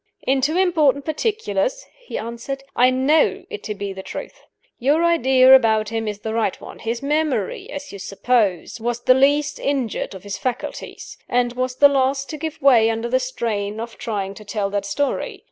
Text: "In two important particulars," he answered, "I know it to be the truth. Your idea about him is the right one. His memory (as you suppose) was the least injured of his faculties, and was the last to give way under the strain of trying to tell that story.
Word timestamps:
"In 0.23 0.41
two 0.41 0.57
important 0.57 1.05
particulars," 1.05 1.85
he 2.07 2.17
answered, 2.17 2.63
"I 2.75 2.89
know 2.89 3.43
it 3.51 3.61
to 3.65 3.75
be 3.75 3.93
the 3.93 4.01
truth. 4.01 4.41
Your 4.79 5.03
idea 5.03 5.53
about 5.55 5.89
him 5.89 6.07
is 6.07 6.21
the 6.21 6.33
right 6.33 6.59
one. 6.59 6.79
His 6.79 7.03
memory 7.03 7.69
(as 7.69 7.91
you 7.91 7.99
suppose) 7.99 8.79
was 8.81 9.01
the 9.01 9.13
least 9.13 9.59
injured 9.59 10.15
of 10.15 10.23
his 10.23 10.39
faculties, 10.39 11.19
and 11.29 11.53
was 11.53 11.75
the 11.75 11.87
last 11.87 12.31
to 12.31 12.37
give 12.37 12.59
way 12.63 12.89
under 12.89 13.09
the 13.09 13.19
strain 13.19 13.79
of 13.79 13.99
trying 13.99 14.33
to 14.33 14.43
tell 14.43 14.71
that 14.71 14.87
story. 14.87 15.39